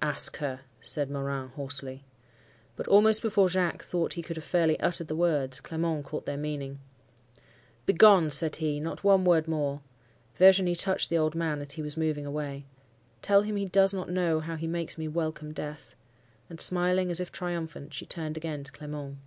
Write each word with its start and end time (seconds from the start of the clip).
"'Ask 0.00 0.38
her!' 0.38 0.60
said 0.80 1.10
Morin, 1.10 1.48
hoarsely. 1.50 2.02
"But 2.76 2.88
almost 2.88 3.20
before 3.20 3.50
Jacques 3.50 3.82
thought 3.82 4.14
he 4.14 4.22
could 4.22 4.36
have 4.38 4.44
fairly 4.44 4.80
uttered 4.80 5.06
the 5.08 5.14
words, 5.14 5.60
Clement 5.60 6.06
caught 6.06 6.24
their 6.24 6.38
meaning. 6.38 6.78
"'Begone!' 7.84 8.30
said 8.30 8.56
he; 8.56 8.80
'not 8.80 9.04
one 9.04 9.22
word 9.26 9.46
more.' 9.46 9.82
Virginie 10.34 10.74
touched 10.76 11.10
the 11.10 11.18
old 11.18 11.34
man 11.34 11.60
as 11.60 11.72
he 11.72 11.82
was 11.82 11.94
moving 11.98 12.24
away. 12.24 12.64
'Tell 13.20 13.42
him 13.42 13.56
he 13.56 13.66
does 13.66 13.92
not 13.92 14.08
know 14.08 14.40
how 14.40 14.56
he 14.56 14.66
makes 14.66 14.96
me 14.96 15.08
welcome 15.08 15.52
death.' 15.52 15.94
And 16.48 16.58
smiling, 16.58 17.10
as 17.10 17.20
if 17.20 17.30
triumphant, 17.30 17.92
she 17.92 18.06
turned 18.06 18.38
again 18.38 18.64
to 18.64 18.72
Clement. 18.72 19.18